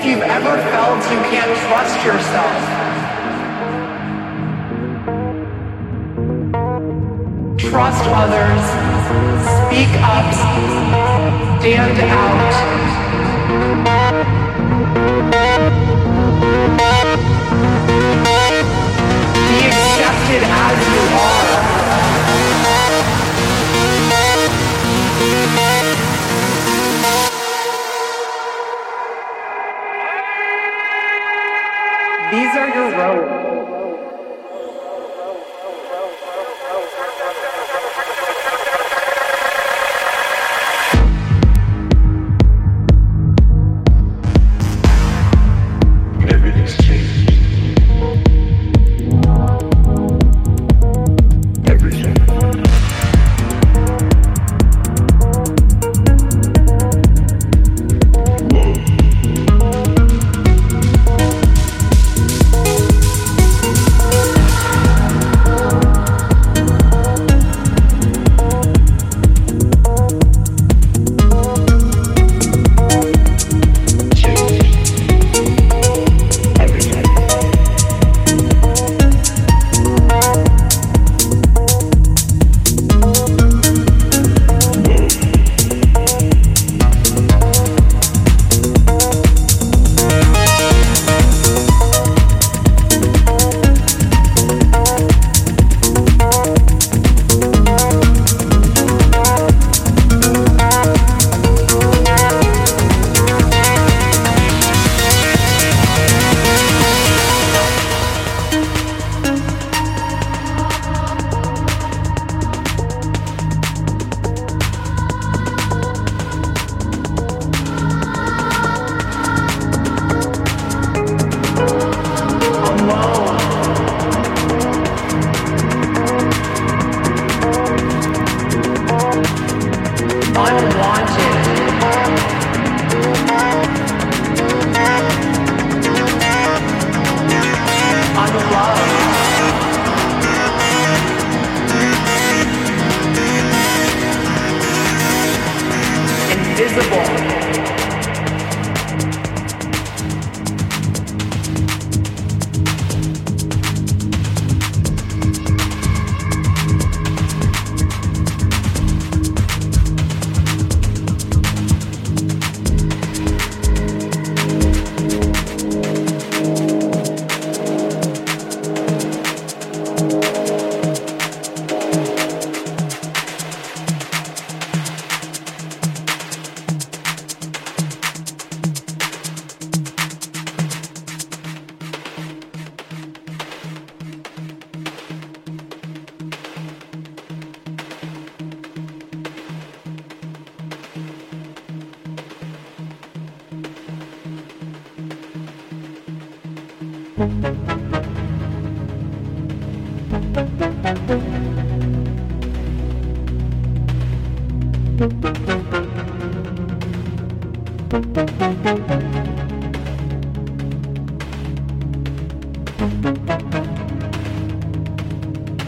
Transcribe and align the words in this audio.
If 0.00 0.06
you've 0.06 0.22
ever 0.22 0.56
felt 0.70 1.02
you 1.12 1.18
can't 1.28 1.54
trust 1.68 2.02
yourself, 2.06 2.56
trust 7.58 8.04
others, 8.06 8.64
speak 9.68 9.92
up, 10.00 10.32
stand 11.60 12.00
out. 12.00 13.09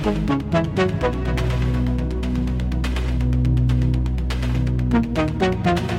Thank 0.04 1.00
you. 5.80 5.91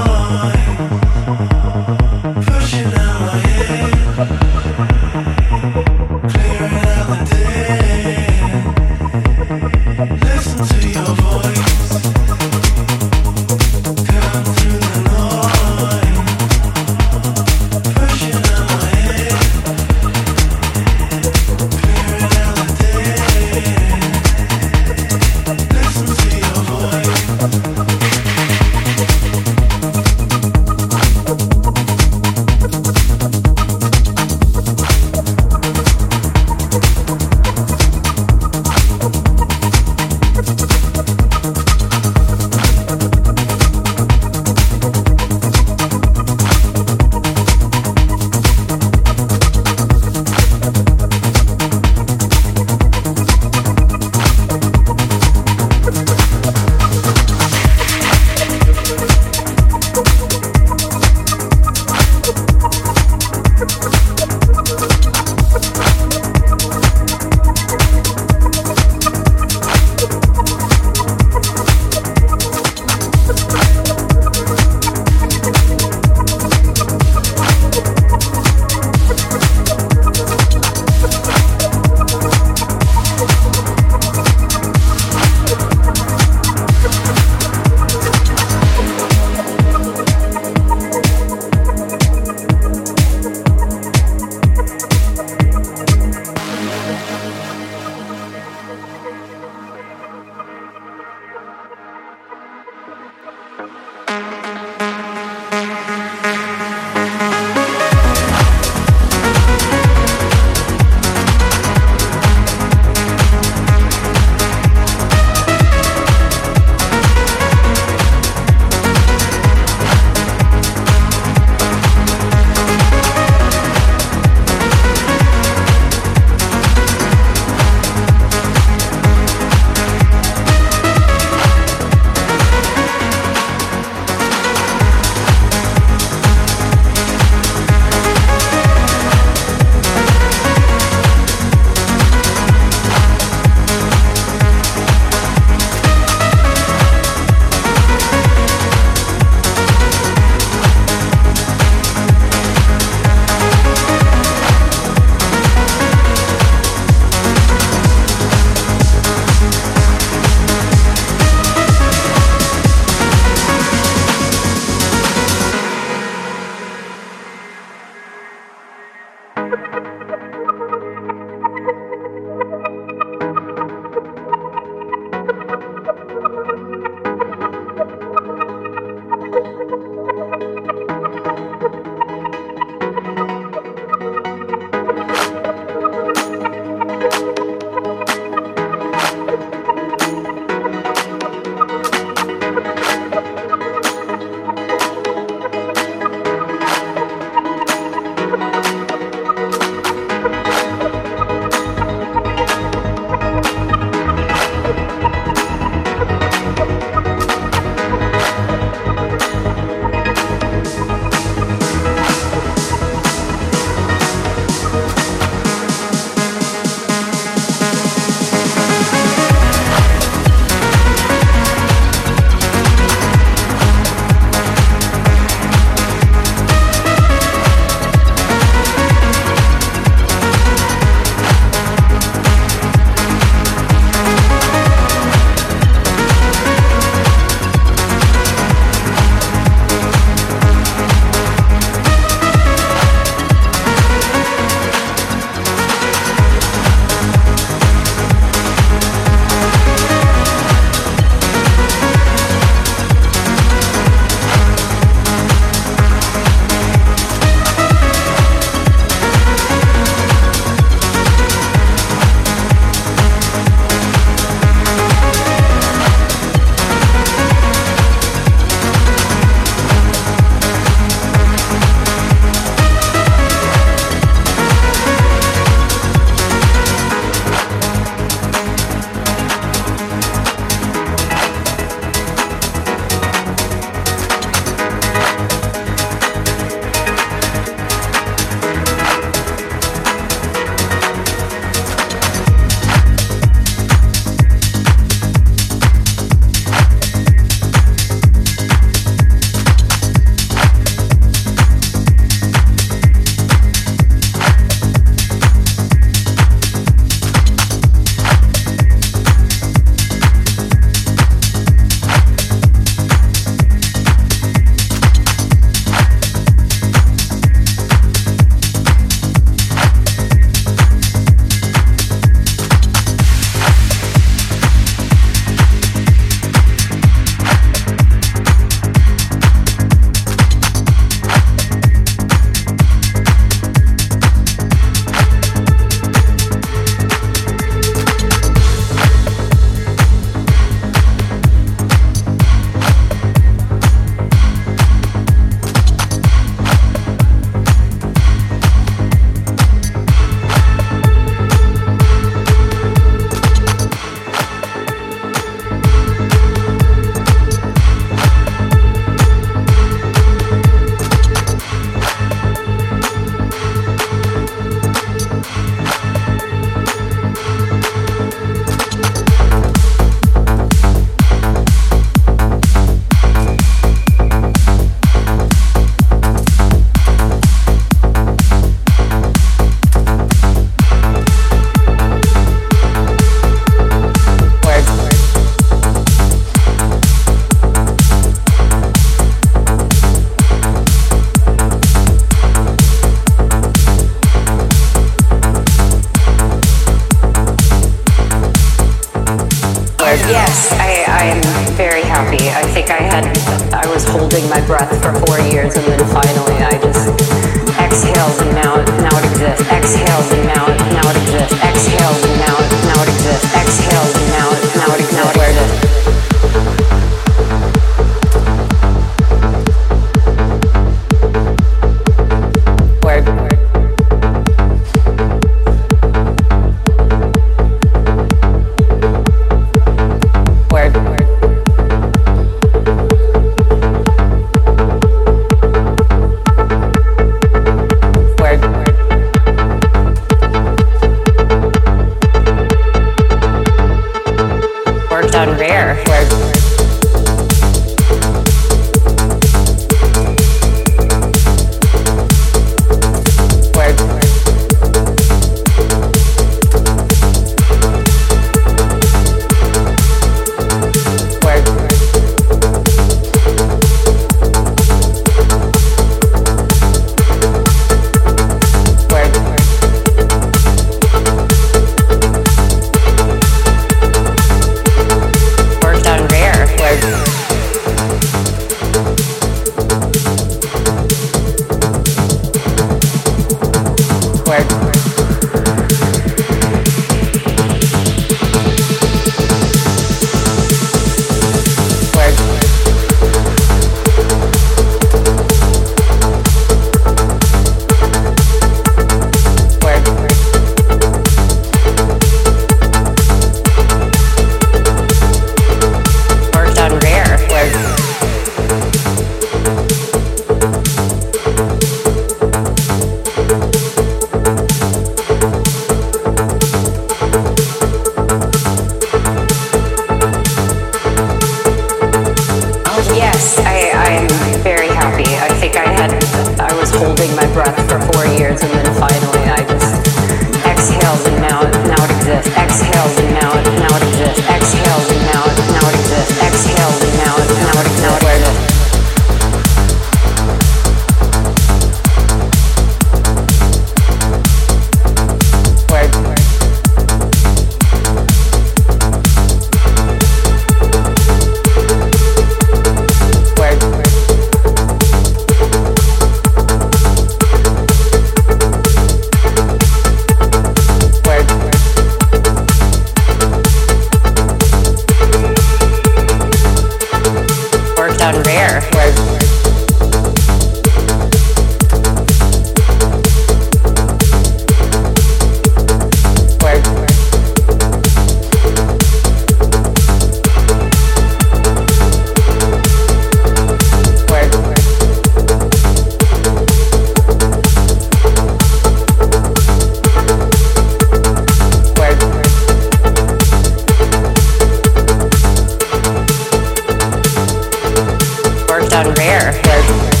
without 598.71 598.87
not 598.87 598.97
rare. 598.97 600.00